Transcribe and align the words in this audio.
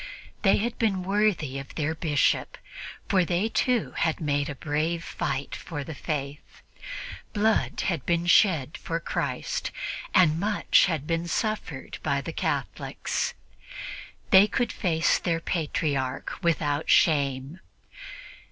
They 0.41 0.57
had 0.57 0.79
been 0.79 1.03
worthy 1.03 1.59
of 1.59 1.75
their 1.75 1.93
Bishop, 1.93 2.57
for 3.07 3.23
they 3.23 3.49
too 3.49 3.91
had 3.91 4.19
made 4.19 4.49
a 4.49 4.55
brave 4.55 5.03
fight 5.03 5.55
for 5.55 5.83
the 5.83 5.93
Faith. 5.93 6.63
Blood 7.33 7.81
had 7.81 8.03
been 8.03 8.25
shed 8.25 8.79
for 8.79 8.99
Christ, 8.99 9.69
and 10.15 10.39
much 10.39 10.87
had 10.87 11.05
been 11.05 11.27
suffered 11.27 11.99
by 12.01 12.19
the 12.19 12.33
Catholics; 12.33 13.35
they 14.31 14.47
could 14.47 14.71
face 14.71 15.19
their 15.19 15.39
Patriarch 15.39 16.33
without 16.41 16.89
shame. 16.89 17.59